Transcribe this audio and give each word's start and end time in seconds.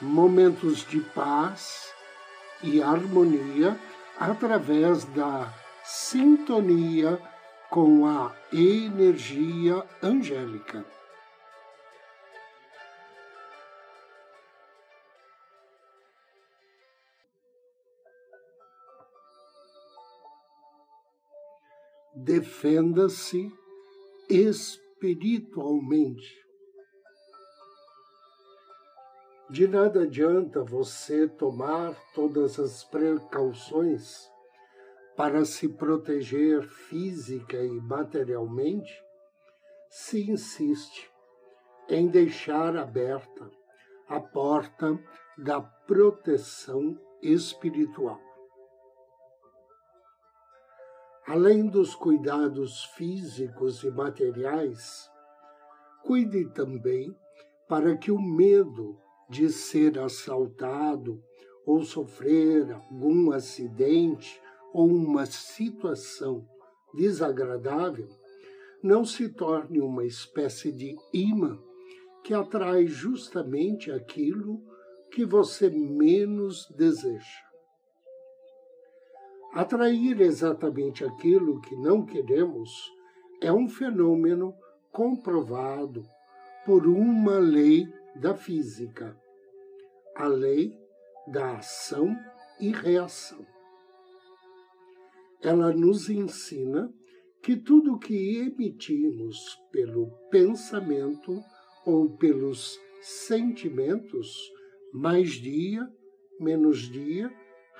momentos 0.00 0.86
de 0.86 1.00
paz 1.00 1.92
e 2.62 2.82
harmonia 2.82 3.78
através 4.18 5.04
da 5.04 5.52
sintonia 5.84 7.20
com 7.70 8.06
a 8.06 8.34
energia 8.52 9.86
angélica. 10.02 10.84
Defenda-se 22.14 23.52
espiritualmente 24.28 26.45
de 29.48 29.68
nada 29.68 30.02
adianta 30.02 30.62
você 30.64 31.28
tomar 31.28 31.94
todas 32.12 32.58
as 32.58 32.82
precauções 32.82 34.28
para 35.16 35.44
se 35.44 35.68
proteger 35.68 36.62
física 36.62 37.56
e 37.56 37.80
materialmente 37.80 39.02
se 39.88 40.28
insiste 40.28 41.10
em 41.88 42.08
deixar 42.08 42.76
aberta 42.76 43.48
a 44.08 44.20
porta 44.20 44.98
da 45.38 45.60
proteção 45.60 46.98
espiritual. 47.22 48.20
Além 51.26 51.66
dos 51.66 51.94
cuidados 51.94 52.84
físicos 52.96 53.82
e 53.84 53.90
materiais, 53.90 55.10
cuide 56.04 56.48
também 56.50 57.16
para 57.68 57.96
que 57.96 58.12
o 58.12 58.20
medo 58.20 58.96
de 59.28 59.50
ser 59.50 59.98
assaltado 59.98 61.22
ou 61.64 61.82
sofrer 61.82 62.72
algum 62.72 63.32
acidente 63.32 64.40
ou 64.72 64.86
uma 64.86 65.26
situação 65.26 66.46
desagradável, 66.94 68.08
não 68.82 69.04
se 69.04 69.28
torne 69.28 69.80
uma 69.80 70.04
espécie 70.04 70.70
de 70.70 70.96
imã 71.12 71.58
que 72.22 72.34
atrai 72.34 72.86
justamente 72.86 73.90
aquilo 73.90 74.62
que 75.10 75.24
você 75.24 75.70
menos 75.70 76.68
deseja. 76.76 77.46
Atrair 79.52 80.20
exatamente 80.20 81.04
aquilo 81.04 81.60
que 81.62 81.74
não 81.76 82.04
queremos 82.04 82.70
é 83.40 83.50
um 83.52 83.68
fenômeno 83.68 84.54
comprovado 84.92 86.02
por 86.64 86.86
uma 86.86 87.38
lei 87.38 87.86
da 88.20 88.34
física, 88.34 89.16
a 90.14 90.26
lei 90.26 90.72
da 91.26 91.56
ação 91.56 92.16
e 92.60 92.70
reação. 92.70 93.44
Ela 95.42 95.72
nos 95.72 96.08
ensina 96.08 96.92
que 97.42 97.56
tudo 97.56 97.98
que 97.98 98.38
emitimos 98.38 99.56
pelo 99.70 100.10
pensamento 100.30 101.40
ou 101.84 102.16
pelos 102.16 102.78
sentimentos, 103.00 104.52
mais 104.92 105.32
dia, 105.32 105.88
menos 106.40 106.90
dia, 106.90 107.32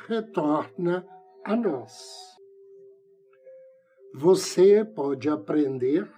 retorna 0.06 1.06
a 1.44 1.56
nós. 1.56 2.36
Você 4.14 4.84
pode 4.84 5.28
aprender 5.28 6.08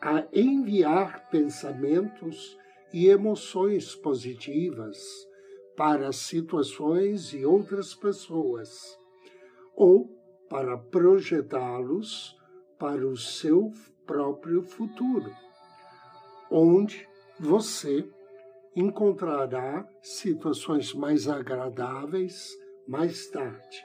a 0.00 0.26
enviar 0.32 1.28
pensamentos 1.28 2.56
e 2.94 3.08
emoções 3.08 3.92
positivas 3.96 4.96
para 5.76 6.12
situações 6.12 7.34
e 7.34 7.44
outras 7.44 7.92
pessoas, 7.92 8.96
ou 9.74 10.08
para 10.48 10.78
projetá-los 10.78 12.38
para 12.78 13.04
o 13.04 13.16
seu 13.16 13.72
próprio 14.06 14.62
futuro, 14.62 15.28
onde 16.48 17.04
você 17.40 18.08
encontrará 18.76 19.84
situações 20.00 20.94
mais 20.94 21.26
agradáveis 21.26 22.56
mais 22.86 23.28
tarde. 23.28 23.84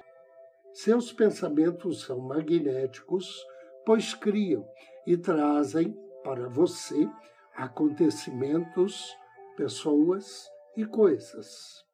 Seus 0.71 1.11
pensamentos 1.11 2.03
são 2.03 2.19
magnéticos, 2.19 3.43
pois 3.83 4.13
criam 4.13 4.63
e 5.07 5.17
trazem 5.17 5.97
para 6.23 6.47
você 6.47 7.09
acontecimentos, 7.55 9.17
pessoas 9.55 10.49
e 10.75 10.85
coisas. 10.85 11.85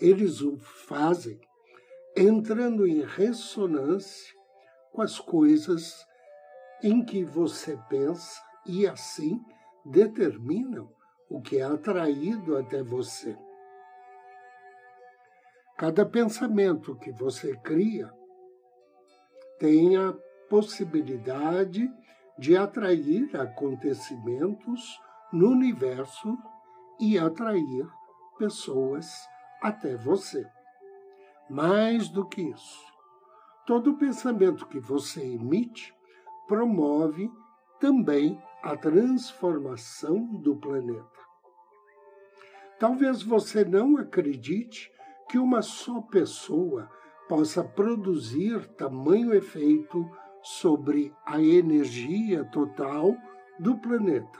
Eles 0.00 0.40
o 0.40 0.58
fazem 0.58 1.40
entrando 2.16 2.86
em 2.86 3.02
ressonância 3.02 4.34
com 4.92 5.00
as 5.00 5.18
coisas 5.18 6.06
em 6.82 7.04
que 7.04 7.24
você 7.24 7.78
pensa 7.88 8.42
e 8.66 8.86
assim 8.86 9.40
determinam 9.84 10.92
o 11.28 11.40
que 11.40 11.58
é 11.58 11.62
atraído 11.62 12.56
até 12.56 12.82
você. 12.82 13.36
Cada 15.78 16.04
pensamento 16.04 16.94
que 16.96 17.10
você 17.10 17.56
cria 17.56 18.12
tem 19.58 19.96
a 19.96 20.12
possibilidade 20.48 21.90
de 22.38 22.56
atrair 22.56 23.34
acontecimentos 23.36 25.00
no 25.32 25.50
universo 25.50 26.36
e 27.00 27.18
atrair 27.18 27.86
pessoas 28.38 29.28
até 29.60 29.96
você. 29.96 30.46
Mais 31.48 32.08
do 32.08 32.26
que 32.26 32.42
isso, 32.42 32.84
todo 33.66 33.96
pensamento 33.96 34.66
que 34.66 34.80
você 34.80 35.22
emite 35.22 35.94
promove 36.46 37.30
também 37.80 38.42
a 38.62 38.76
transformação 38.76 40.24
do 40.40 40.56
planeta. 40.56 41.22
Talvez 42.78 43.22
você 43.22 43.64
não 43.64 43.96
acredite 43.96 44.90
que 45.28 45.38
uma 45.38 45.62
só 45.62 46.00
pessoa 46.00 46.90
possa 47.28 47.62
produzir 47.64 48.66
tamanho 48.74 49.32
efeito 49.32 50.08
sobre 50.42 51.14
a 51.24 51.40
energia 51.40 52.44
total 52.44 53.16
do 53.58 53.76
planeta. 53.78 54.38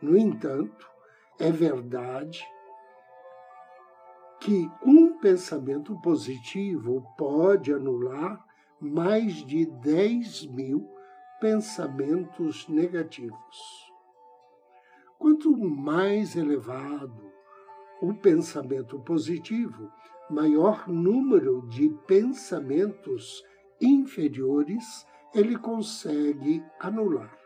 No 0.00 0.16
entanto, 0.16 0.88
é 1.38 1.50
verdade 1.50 2.46
que 4.40 4.70
um 4.84 5.18
pensamento 5.18 5.98
positivo 6.00 7.06
pode 7.16 7.72
anular 7.72 8.44
mais 8.80 9.34
de 9.44 9.66
10 9.66 10.46
mil 10.46 10.88
pensamentos 11.40 12.68
negativos. 12.68 13.92
Quanto 15.18 15.56
mais 15.56 16.34
elevado 16.34 17.32
o 18.00 18.12
pensamento 18.12 18.98
positivo, 18.98 19.88
maior 20.28 20.88
número 20.88 21.64
de 21.68 21.88
pensamentos 22.08 23.44
inferiores 23.82 25.06
ele 25.34 25.58
consegue 25.58 26.62
anular. 26.78 27.36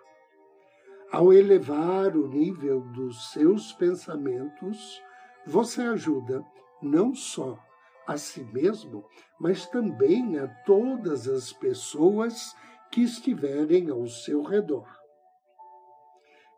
Ao 1.10 1.32
elevar 1.32 2.16
o 2.16 2.28
nível 2.28 2.80
dos 2.80 3.32
seus 3.32 3.72
pensamentos, 3.72 5.00
você 5.46 5.82
ajuda 5.82 6.44
não 6.82 7.14
só 7.14 7.58
a 8.06 8.16
si 8.16 8.42
mesmo, 8.44 9.04
mas 9.38 9.66
também 9.66 10.38
a 10.38 10.48
todas 10.64 11.28
as 11.28 11.52
pessoas 11.52 12.54
que 12.90 13.02
estiverem 13.02 13.90
ao 13.90 14.06
seu 14.06 14.42
redor. 14.42 14.88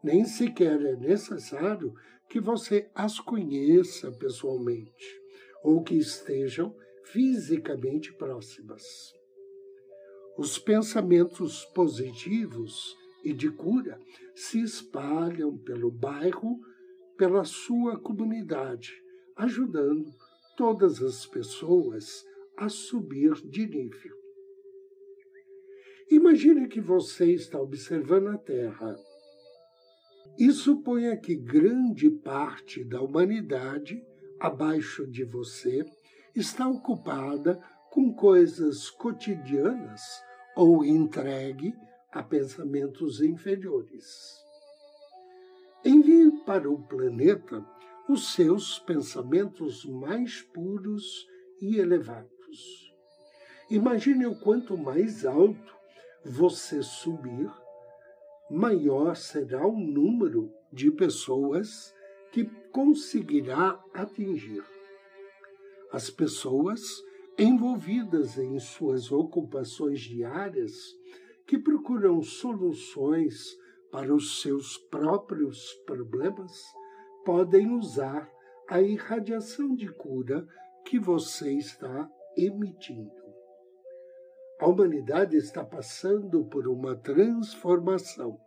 Nem 0.02 0.25
sequer 0.25 0.80
é 0.80 0.96
necessário 0.96 1.94
que 2.28 2.40
você 2.40 2.90
as 2.94 3.19
conheça 3.19 4.12
pessoalmente 4.12 5.20
ou 5.62 5.82
que 5.82 5.94
estejam 5.94 6.75
fisicamente 7.04 8.12
próximas. 8.12 9.17
Os 10.38 10.56
pensamentos 10.56 11.64
positivos 11.75 12.96
e 13.25 13.32
de 13.32 13.50
cura 13.50 13.99
se 14.37 14.61
espalham 14.62 15.58
pelo 15.58 15.90
bairro, 15.90 16.61
pela 17.17 17.44
sua 17.44 17.99
comunidade, 17.99 18.93
ajudando 19.35 20.08
todas 20.56 21.02
as 21.02 21.26
pessoas 21.26 22.25
a 22.56 22.69
subir 22.69 23.35
de 23.49 23.67
nível. 23.67 24.17
Imagine 26.08 26.69
que 26.69 26.81
você 26.81 27.32
está 27.32 27.61
observando 27.61 28.29
a 28.29 28.38
Terra 28.38 28.94
e 30.38 30.52
suponha 30.52 31.17
que 31.17 31.35
grande 31.35 32.11
parte 32.11 32.85
da 32.85 33.02
humanidade 33.02 34.00
abaixo 34.38 35.05
de 35.05 35.25
você 35.25 35.85
está 36.32 36.69
ocupada 36.69 37.61
com 37.90 38.14
coisas 38.14 38.88
cotidianas 38.88 40.27
ou 40.58 40.84
entregue 40.84 41.72
a 42.10 42.20
pensamentos 42.20 43.20
inferiores. 43.20 44.44
Envie 45.84 46.32
para 46.44 46.69
o 46.69 46.82
planeta 46.82 47.64
os 48.08 48.34
seus 48.34 48.76
pensamentos 48.81 49.84
mais 49.84 50.43
puros 50.43 51.28
e 51.62 51.78
elevados. 51.78 52.93
Imagine 53.70 54.26
o 54.26 54.34
quanto 54.34 54.76
mais 54.76 55.25
alto 55.25 55.76
você 56.25 56.82
subir, 56.82 57.49
maior 58.50 59.14
será 59.14 59.64
o 59.64 59.78
número 59.78 60.52
de 60.72 60.90
pessoas 60.90 61.94
que 62.32 62.46
conseguirá 62.72 63.81
atingir. 63.94 64.64
As 65.93 66.11
pessoas 66.11 67.00
envolvidas 67.38 68.37
em 68.37 68.58
suas 68.58 69.12
ocupações 69.12 70.00
diárias 70.00 70.73
que 71.46 71.56
procuram 71.56 72.20
soluções 72.20 73.56
para 73.93 74.12
os 74.14 74.43
seus 74.43 74.76
próprios 74.76 75.73
problemas 75.87 76.52
podem 77.25 77.70
usar 77.70 78.31
a 78.69 78.82
irradiação 78.82 79.75
de 79.75 79.88
cura 79.88 80.46
que 80.85 80.99
você 80.99 81.52
está 81.52 82.11
emitindo. 82.37 83.29
A 84.61 84.67
humanidade 84.67 85.37
está 85.37 85.64
passando 85.64 86.44
por 86.46 86.67
uma 86.67 86.96
transformação 86.96 88.38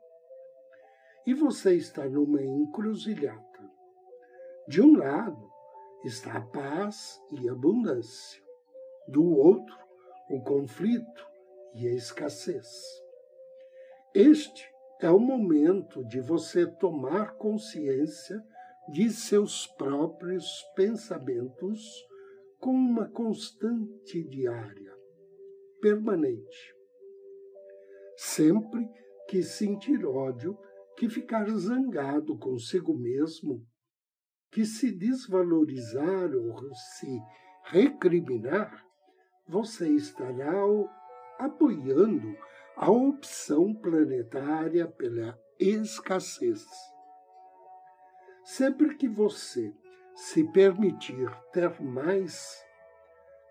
e 1.25 1.33
você 1.33 1.75
está 1.75 2.07
numa 2.09 2.41
encruzilhada. 2.41 3.41
De 4.67 4.81
um 4.81 4.97
lado 4.97 5.49
está 6.03 6.37
a 6.37 6.41
paz 6.41 7.21
e 7.31 7.47
a 7.47 7.53
abundância, 7.53 8.40
do 9.11 9.23
outro, 9.23 9.75
o 10.29 10.41
conflito 10.41 11.27
e 11.75 11.87
a 11.87 11.93
escassez. 11.93 12.67
Este 14.13 14.69
é 15.01 15.09
o 15.09 15.19
momento 15.19 16.05
de 16.05 16.19
você 16.21 16.65
tomar 16.65 17.35
consciência 17.37 18.41
de 18.89 19.09
seus 19.09 19.67
próprios 19.67 20.63
pensamentos 20.75 21.81
com 22.59 22.71
uma 22.71 23.09
constante 23.09 24.23
diária, 24.27 24.93
permanente. 25.81 26.75
Sempre 28.17 28.87
que 29.27 29.41
sentir 29.41 30.05
ódio, 30.05 30.57
que 30.97 31.09
ficar 31.09 31.49
zangado 31.49 32.37
consigo 32.37 32.93
mesmo, 32.93 33.65
que 34.51 34.65
se 34.65 34.91
desvalorizar 34.91 36.35
ou 36.35 36.73
se 36.75 37.19
recriminar, 37.65 38.85
você 39.51 39.89
estará 39.89 40.63
apoiando 41.37 42.37
a 42.77 42.89
opção 42.89 43.73
planetária 43.73 44.87
pela 44.87 45.37
escassez. 45.59 46.65
Sempre 48.45 48.95
que 48.95 49.09
você 49.09 49.73
se 50.15 50.45
permitir 50.53 51.29
ter 51.51 51.81
mais, 51.81 52.65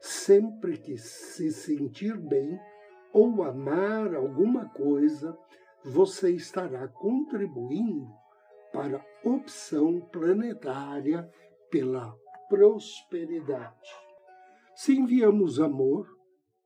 sempre 0.01 0.79
que 0.79 0.97
se 0.97 1.53
sentir 1.53 2.17
bem 2.17 2.59
ou 3.13 3.43
amar 3.43 4.15
alguma 4.15 4.71
coisa, 4.71 5.37
você 5.85 6.31
estará 6.31 6.89
contribuindo 6.89 8.09
para 8.73 8.97
a 8.97 9.29
opção 9.29 10.01
planetária 10.01 11.31
pela 11.71 12.17
prosperidade. 12.49 14.10
Se 14.83 14.95
enviamos 14.95 15.61
amor, 15.61 16.09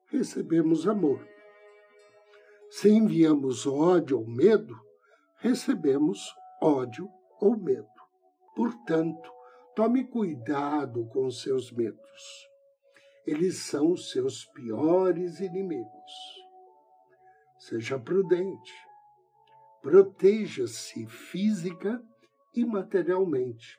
recebemos 0.07 0.87
amor. 0.87 1.29
Se 2.71 2.89
enviamos 2.89 3.67
ódio 3.67 4.21
ou 4.21 4.25
medo, 4.25 4.73
recebemos 5.39 6.33
ódio 6.63 7.11
ou 7.41 7.57
medo. 7.57 7.89
Portanto, 8.55 9.29
tome 9.75 10.05
cuidado 10.05 11.09
com 11.09 11.29
seus 11.29 11.73
medos. 11.73 12.49
Eles 13.27 13.65
são 13.65 13.91
os 13.91 14.13
seus 14.13 14.45
piores 14.45 15.41
inimigos. 15.41 16.13
Seja 17.59 17.99
prudente. 17.99 18.75
Proteja-se 19.83 21.05
física 21.09 22.01
e 22.55 22.65
materialmente. 22.65 23.77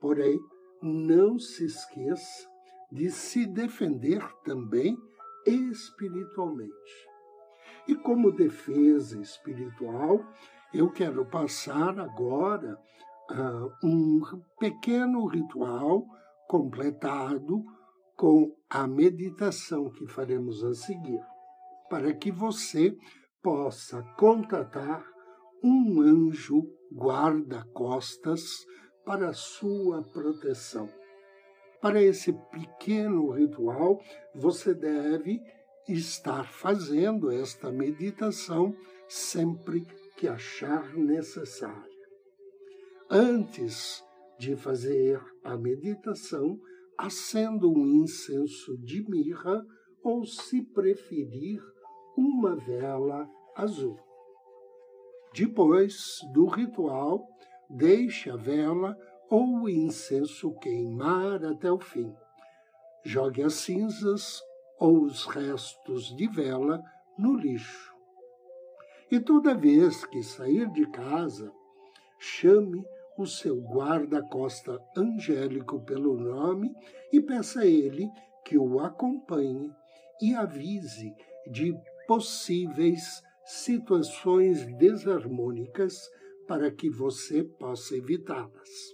Porém, 0.00 0.40
não 0.82 1.38
se 1.38 1.66
esqueça 1.66 2.52
de 2.94 3.10
se 3.10 3.44
defender 3.44 4.22
também 4.44 4.96
espiritualmente. 5.44 6.72
E 7.88 7.94
como 7.96 8.30
defesa 8.30 9.20
espiritual, 9.20 10.24
eu 10.72 10.90
quero 10.92 11.26
passar 11.26 11.98
agora 11.98 12.78
uh, 13.32 13.86
um 13.86 14.22
pequeno 14.60 15.26
ritual 15.26 16.06
completado 16.48 17.64
com 18.16 18.54
a 18.70 18.86
meditação 18.86 19.90
que 19.90 20.06
faremos 20.06 20.62
a 20.62 20.72
seguir, 20.72 21.20
para 21.90 22.14
que 22.14 22.30
você 22.30 22.96
possa 23.42 24.02
contatar 24.16 25.04
um 25.62 26.00
anjo 26.00 26.62
guarda-costas 26.94 28.64
para 29.04 29.32
sua 29.32 30.02
proteção. 30.02 30.88
Para 31.84 32.02
esse 32.02 32.32
pequeno 32.32 33.28
ritual, 33.28 34.00
você 34.34 34.72
deve 34.72 35.38
estar 35.86 36.50
fazendo 36.50 37.30
esta 37.30 37.70
meditação 37.70 38.74
sempre 39.06 39.86
que 40.16 40.26
achar 40.26 40.96
necessário. 40.96 41.92
Antes 43.10 44.02
de 44.38 44.56
fazer 44.56 45.22
a 45.44 45.58
meditação, 45.58 46.58
acenda 46.96 47.66
um 47.66 48.02
incenso 48.02 48.78
de 48.78 49.06
mirra 49.06 49.62
ou, 50.02 50.24
se 50.24 50.62
preferir, 50.62 51.62
uma 52.16 52.56
vela 52.56 53.28
azul. 53.54 54.00
Depois 55.34 56.16
do 56.32 56.46
ritual, 56.46 57.28
deixe 57.68 58.30
a 58.30 58.36
vela 58.36 58.96
ou 59.34 59.62
o 59.62 59.68
incenso 59.68 60.52
queimar 60.60 61.44
até 61.44 61.68
o 61.68 61.80
fim. 61.80 62.14
Jogue 63.02 63.42
as 63.42 63.54
cinzas 63.54 64.40
ou 64.78 65.02
os 65.02 65.26
restos 65.26 66.14
de 66.16 66.28
vela 66.28 66.80
no 67.18 67.34
lixo. 67.34 67.92
E 69.10 69.18
toda 69.18 69.52
vez 69.52 70.06
que 70.06 70.22
sair 70.22 70.70
de 70.70 70.86
casa, 70.86 71.50
chame 72.16 72.86
o 73.18 73.26
seu 73.26 73.60
guarda-costa 73.60 74.80
angélico 74.96 75.80
pelo 75.80 76.16
nome 76.16 76.72
e 77.12 77.20
peça 77.20 77.62
a 77.62 77.66
ele 77.66 78.08
que 78.44 78.56
o 78.56 78.78
acompanhe 78.78 79.74
e 80.22 80.32
avise 80.32 81.12
de 81.50 81.76
possíveis 82.06 83.20
situações 83.44 84.64
desarmônicas 84.76 86.08
para 86.46 86.70
que 86.70 86.88
você 86.88 87.42
possa 87.42 87.96
evitá-las. 87.96 88.93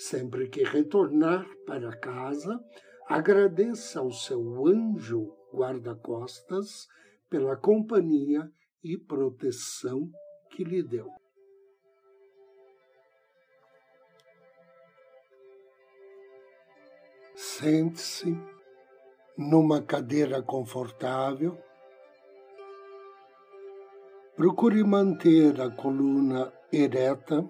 Sempre 0.00 0.48
que 0.48 0.64
retornar 0.64 1.46
para 1.66 1.94
casa, 1.94 2.58
agradeça 3.06 4.00
ao 4.00 4.10
seu 4.10 4.66
anjo 4.66 5.30
guarda-costas 5.52 6.88
pela 7.28 7.54
companhia 7.54 8.50
e 8.82 8.96
proteção 8.96 10.10
que 10.48 10.64
lhe 10.64 10.82
deu. 10.82 11.06
Sente-se 17.34 18.34
numa 19.36 19.82
cadeira 19.82 20.42
confortável. 20.42 21.62
Procure 24.34 24.82
manter 24.82 25.60
a 25.60 25.70
coluna 25.70 26.50
ereta 26.72 27.46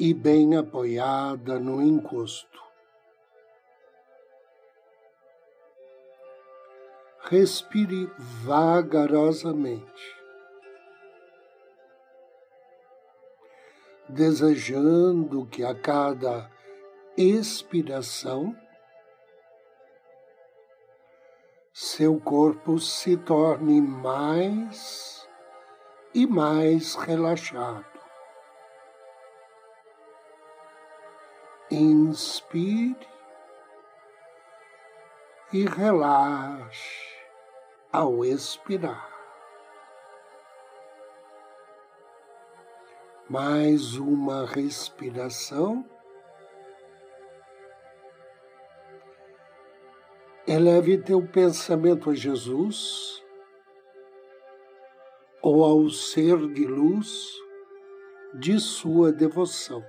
e 0.00 0.12
bem 0.12 0.56
apoiada 0.56 1.60
no 1.60 1.80
encosto. 1.80 2.58
Respire 7.28 8.10
vagarosamente. 8.42 10.20
desejando 14.12 15.46
que 15.46 15.64
a 15.64 15.74
cada 15.74 16.50
expiração 17.16 18.56
seu 21.72 22.20
corpo 22.20 22.78
se 22.78 23.16
torne 23.16 23.80
mais 23.80 25.28
e 26.12 26.26
mais 26.26 26.94
relaxado. 26.96 27.89
Inspire 31.72 32.96
e 35.52 35.64
relaxe 35.66 37.16
ao 37.92 38.24
expirar. 38.24 39.08
Mais 43.28 43.94
uma 43.94 44.46
respiração. 44.46 45.88
Eleve 50.48 50.98
teu 50.98 51.24
pensamento 51.24 52.10
a 52.10 52.14
Jesus 52.16 53.24
ou 55.40 55.62
ao 55.62 55.88
ser 55.88 56.36
de 56.52 56.66
luz 56.66 57.32
de 58.34 58.58
sua 58.58 59.12
devoção. 59.12 59.84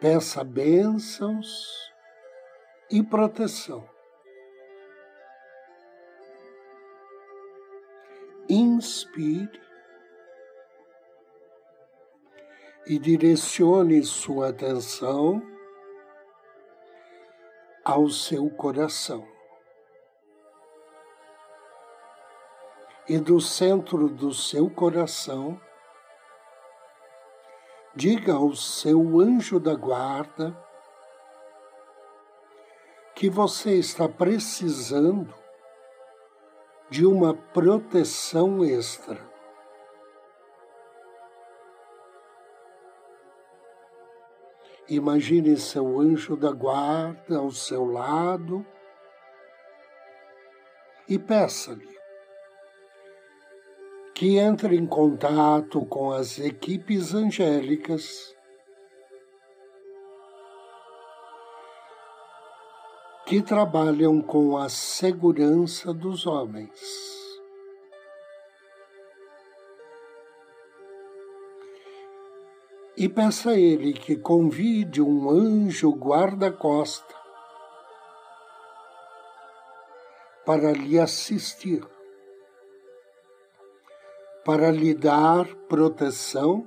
Peça 0.00 0.44
bênçãos 0.44 1.90
e 2.90 3.02
proteção. 3.02 3.88
Inspire 8.48 9.60
e 12.86 12.98
direcione 12.98 14.04
sua 14.04 14.50
atenção 14.50 15.42
ao 17.82 18.10
seu 18.10 18.50
coração. 18.50 19.26
E 23.08 23.18
do 23.18 23.40
centro 23.40 24.08
do 24.08 24.34
seu 24.34 24.68
coração, 24.68 25.60
diga 27.96 28.34
ao 28.34 28.54
seu 28.54 29.18
anjo 29.18 29.58
da 29.58 29.74
guarda 29.74 30.54
que 33.14 33.30
você 33.30 33.78
está 33.78 34.06
precisando 34.06 35.34
de 36.90 37.06
uma 37.06 37.32
proteção 37.32 38.62
extra. 38.62 39.18
Imagine 44.86 45.56
seu 45.56 45.98
anjo 45.98 46.36
da 46.36 46.52
guarda 46.52 47.38
ao 47.38 47.50
seu 47.50 47.86
lado 47.86 48.64
e 51.08 51.18
peça-lhe 51.18 51.95
que 54.16 54.38
entre 54.38 54.74
em 54.74 54.86
contato 54.86 55.84
com 55.84 56.10
as 56.10 56.38
equipes 56.38 57.12
angélicas 57.12 58.34
que 63.26 63.42
trabalham 63.42 64.22
com 64.22 64.56
a 64.56 64.70
segurança 64.70 65.92
dos 65.92 66.26
homens. 66.26 67.14
e 72.98 73.10
peça 73.10 73.50
a 73.50 73.58
ele 73.58 73.92
que 73.92 74.16
convide 74.16 75.02
um 75.02 75.28
anjo 75.28 75.90
guarda-costa 75.90 77.14
para 80.46 80.72
lhe 80.72 80.98
assistir, 80.98 81.86
para 84.46 84.70
lhe 84.70 84.94
dar 84.94 85.44
proteção 85.68 86.64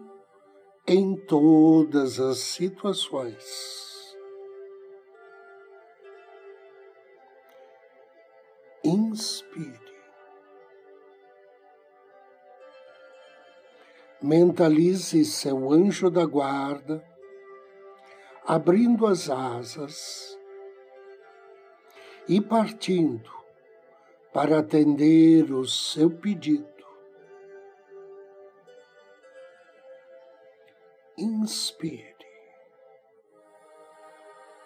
em 0.85 1.15
todas 1.15 2.19
as 2.19 2.39
situações. 2.39 4.17
Inspire. 8.83 9.89
mentalize 14.21 15.23
seu 15.23 15.71
anjo 15.71 16.09
da 16.09 16.25
guarda, 16.25 17.01
abrindo 18.45 19.07
as 19.07 19.29
asas 19.29 20.37
e 22.27 22.41
partindo 22.41 23.31
para 24.33 24.59
atender 24.59 25.53
o 25.53 25.65
seu 25.65 26.09
pedido. 26.09 26.78
Inspire. 31.21 32.15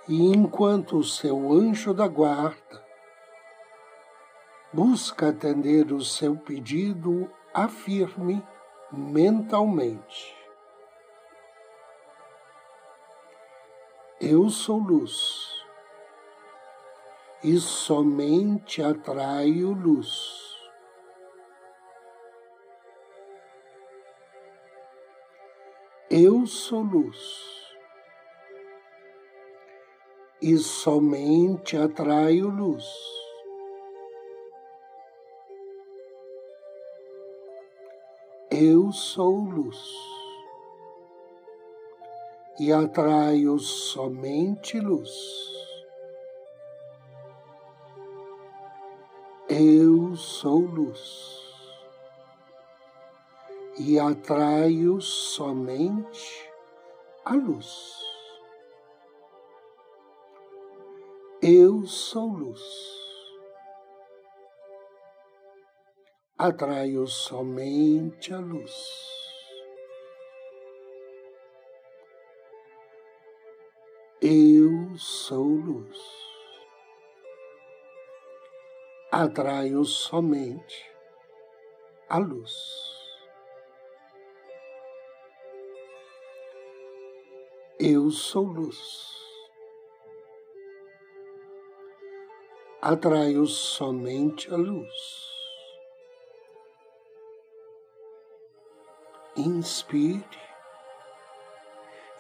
E 0.08 0.28
enquanto 0.28 0.98
o 0.98 1.04
seu 1.04 1.52
anjo 1.52 1.96
da 1.96 2.08
guarda 2.08 2.86
busca 4.72 5.30
atender 5.30 5.92
o 5.92 6.04
seu 6.04 6.36
pedido, 6.36 7.28
afirme 7.52 8.46
mentalmente. 8.92 10.36
Eu 14.22 14.48
sou 14.52 14.78
luz 14.78 15.66
e 17.44 17.58
somente 17.58 18.84
atraio 18.84 19.72
luz. 19.72 20.43
Eu 26.16 26.46
sou 26.46 26.84
luz 26.84 27.18
e 30.40 30.56
somente 30.60 31.76
atraio 31.76 32.50
luz. 32.50 32.86
Eu 38.52 38.92
sou 38.92 39.38
luz 39.38 39.84
e 42.60 42.72
atraio 42.72 43.58
somente 43.58 44.80
luz. 44.80 45.12
Eu 49.50 50.16
sou 50.16 50.60
luz 50.60 51.43
e 53.78 54.00
atraio 54.00 55.00
somente 55.02 56.52
a 57.26 57.34
luz. 57.34 58.00
Eu 61.42 61.86
sou 61.86 62.28
luz 62.28 63.04
atraio 66.44 67.08
somente 67.08 68.34
a 68.34 68.40
luz. 68.40 68.76
Eu 74.22 74.98
sou 74.98 75.46
luz. 75.46 75.98
Atraio 79.10 79.86
somente 79.86 80.92
a 82.10 82.18
luz. 82.18 82.93
Eu 87.86 88.12
sou 88.12 88.46
luz. 88.46 89.12
Atraio 92.82 93.46
somente 93.46 94.50
a 94.50 94.56
luz. 94.56 95.34
inspire 99.36 100.24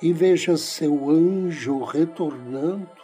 e 0.01 0.11
veja 0.11 0.57
seu 0.57 1.09
anjo 1.09 1.81
retornando 1.83 3.01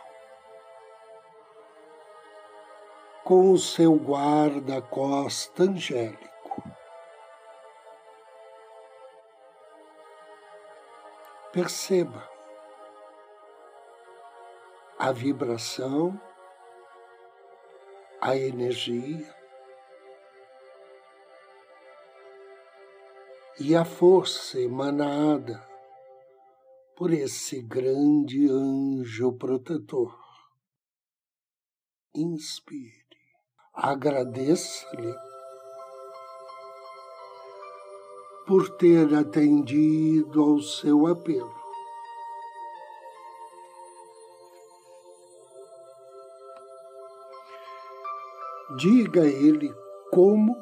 com 3.24 3.54
o 3.54 3.58
seu 3.58 3.96
guarda-costa 3.96 5.64
angélico. 5.64 6.64
Perceba 11.54 12.29
a 15.00 15.14
vibração, 15.14 16.22
a 18.20 18.36
energia, 18.36 19.34
e 23.62 23.76
a 23.76 23.86
força 23.86 24.60
emanada 24.60 25.66
por 26.98 27.14
esse 27.14 27.62
grande 27.62 28.50
anjo 28.50 29.32
protetor. 29.38 30.18
Inspire, 32.14 33.06
agradeça-lhe 33.74 35.16
por 38.46 38.78
ter 38.78 39.14
atendido 39.16 40.42
ao 40.42 40.60
seu 40.60 41.08
apelo. 41.08 41.59
Diga 48.78 49.22
a 49.22 49.26
ele 49.26 49.74
como 50.12 50.56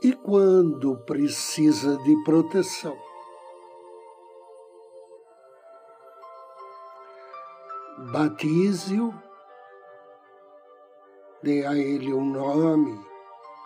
e 0.00 0.12
quando 0.12 0.96
precisa 0.98 1.96
de 1.98 2.16
proteção. 2.24 2.96
Batize-o, 8.12 9.12
dê 11.42 11.66
a 11.66 11.76
ele 11.76 12.14
um 12.14 12.30
nome 12.30 12.96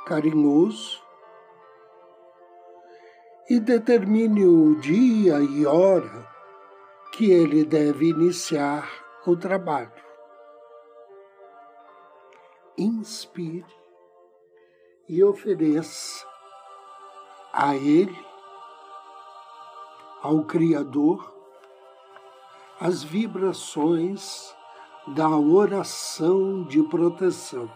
carinhoso 0.07 1.03
e 3.51 3.61
determine 3.61 4.47
o 4.47 4.75
dia 4.81 5.39
e 5.41 5.67
hora 5.67 6.27
que 7.13 7.31
ele 7.31 7.65
deve 7.65 8.09
iniciar 8.09 8.89
o 9.27 9.37
trabalho. 9.37 10.06
Inspire 12.79 13.65
e 15.09 15.25
ofereça 15.25 16.27
a 17.53 17.75
ele, 17.75 18.15
ao 20.23 20.45
Criador, 20.45 21.33
as 22.79 23.03
vibrações 23.03 24.55
da 25.09 25.31
oração 25.31 26.65
de 26.65 26.83
proteção. 26.83 27.71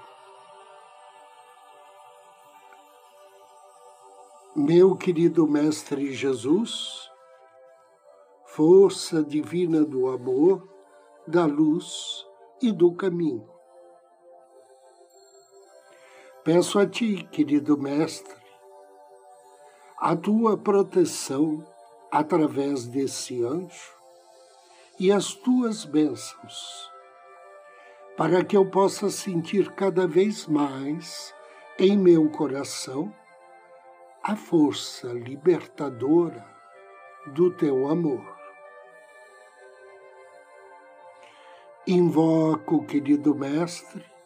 Meu 4.55 4.95
querido 4.97 5.47
Mestre 5.47 6.13
Jesus, 6.13 7.09
força 8.45 9.23
divina 9.23 9.83
do 9.83 10.09
amor, 10.09 10.69
da 11.27 11.47
luz 11.47 12.27
e 12.61 12.71
do 12.71 12.93
caminho. 12.93 13.60
Peço 16.43 16.79
a 16.79 16.87
Ti, 16.87 17.29
querido 17.31 17.77
Mestre, 17.77 18.35
a 19.99 20.17
Tua 20.17 20.57
proteção 20.57 21.63
através 22.11 22.87
desse 22.87 23.45
anjo 23.45 23.95
e 24.99 25.13
as 25.13 25.35
tuas 25.35 25.85
bênçãos, 25.85 26.91
para 28.17 28.43
que 28.43 28.57
eu 28.57 28.65
possa 28.65 29.11
sentir 29.11 29.71
cada 29.73 30.07
vez 30.07 30.47
mais 30.47 31.35
em 31.79 31.99
meu 31.99 32.31
coração 32.31 33.15
a 34.23 34.35
força 34.35 35.09
libertadora 35.09 36.47
do 37.35 37.51
teu 37.51 37.87
amor. 37.87 38.25
Invoco, 41.87 42.83
querido 42.87 43.35
Mestre, 43.35 44.20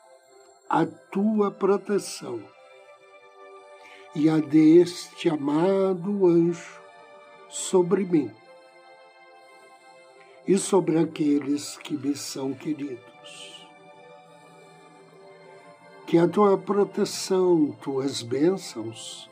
a 0.76 0.84
tua 0.84 1.52
proteção 1.52 2.42
e 4.12 4.28
a 4.28 4.38
deste 4.38 5.28
amado 5.28 6.26
anjo 6.26 6.82
sobre 7.48 8.04
mim 8.04 8.28
e 10.48 10.58
sobre 10.58 10.98
aqueles 10.98 11.76
que 11.78 11.96
me 11.96 12.16
são 12.16 12.52
queridos. 12.52 13.68
Que 16.08 16.18
a 16.18 16.26
tua 16.26 16.58
proteção, 16.58 17.70
tuas 17.80 18.20
bênçãos, 18.20 19.30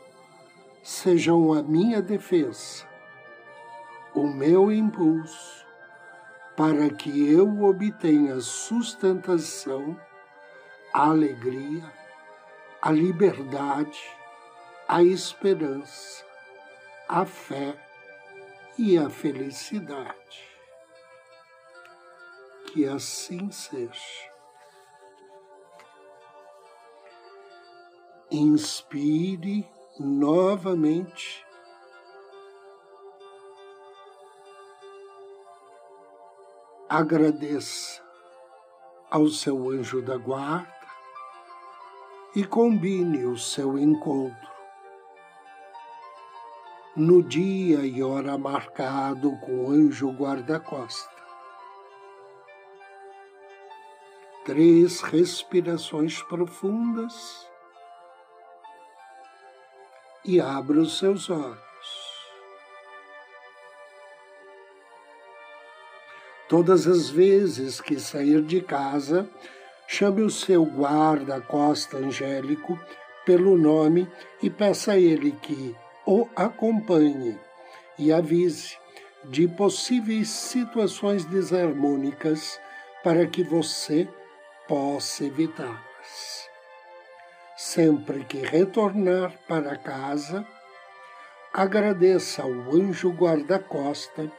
sejam 0.81 1.51
a 1.51 1.61
minha 1.61 2.01
defesa, 2.01 2.87
o 4.15 4.27
meu 4.27 4.71
impulso, 4.71 5.65
para 6.55 6.89
que 6.89 7.29
eu 7.29 7.65
obtenha 7.65 8.39
sustentação, 8.39 9.99
a 10.93 11.09
alegria, 11.09 11.91
a 12.81 12.91
liberdade, 12.91 13.99
a 14.87 15.01
esperança, 15.01 16.23
a 17.09 17.25
fé 17.25 17.75
e 18.77 18.97
a 18.97 19.09
felicidade 19.09 20.53
que 22.73 22.87
assim 22.87 23.51
seja. 23.51 24.33
Inspire 28.31 29.69
novamente. 29.99 31.45
Agradeça 36.89 38.03
ao 39.11 39.27
seu 39.27 39.69
anjo 39.69 40.01
da 40.01 40.17
guarda 40.17 40.82
e 42.35 42.43
combine 42.43 43.25
o 43.25 43.37
seu 43.37 43.77
encontro 43.77 44.51
no 46.95 47.23
dia 47.23 47.85
e 47.85 48.03
hora 48.03 48.37
marcado 48.37 49.35
com 49.37 49.65
o 49.65 49.71
anjo 49.71 50.11
guarda-costa. 50.11 51.13
três 54.45 54.99
respirações 55.01 56.21
profundas 56.23 57.47
e 60.25 60.39
abra 60.39 60.79
os 60.79 60.97
seus 60.97 61.29
olhos. 61.29 61.59
Todas 66.49 66.85
as 66.85 67.09
vezes 67.09 67.79
que 67.79 67.97
sair 67.99 68.41
de 68.43 68.61
casa, 68.61 69.29
chame 69.87 70.21
o 70.21 70.29
seu 70.29 70.63
guarda-costa 70.63 71.97
angélico 71.97 72.79
pelo 73.25 73.57
nome 73.57 74.09
e 74.41 74.49
peça 74.49 74.93
a 74.93 74.99
ele 74.99 75.31
que 75.31 75.75
o 76.05 76.27
acompanhe 76.35 77.39
e 77.97 78.11
avise 78.11 78.77
de 79.25 79.47
possíveis 79.47 80.29
situações 80.29 81.23
desarmônicas 81.25 82.59
para 83.03 83.25
que 83.25 83.43
você 83.43 84.07
possa 84.67 85.25
evitá-las. 85.25 86.49
Sempre 87.55 88.25
que 88.25 88.39
retornar 88.39 89.33
para 89.47 89.77
casa, 89.77 90.45
agradeça 91.53 92.41
ao 92.41 92.51
anjo 92.51 93.09
guarda-costa 93.11 94.29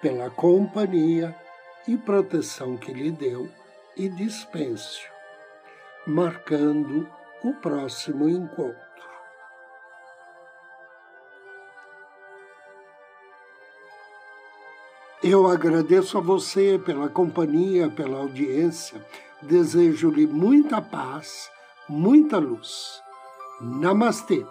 pela 0.00 0.30
companhia 0.30 1.34
e 1.86 1.96
proteção 1.96 2.76
que 2.76 2.92
lhe 2.92 3.10
deu 3.10 3.48
e 3.96 4.08
dispense, 4.08 5.02
marcando 6.06 7.08
o 7.42 7.52
próximo 7.54 8.28
encontro. 8.28 8.86
Eu 15.22 15.46
agradeço 15.46 16.18
a 16.18 16.20
você 16.20 16.78
pela 16.78 17.08
companhia, 17.08 17.90
pela 17.90 18.18
audiência 18.18 19.00
Desejo-lhe 19.42 20.26
muita 20.26 20.80
paz, 20.80 21.50
muita 21.88 22.38
luz. 22.38 23.02
Namastê. 23.60 24.44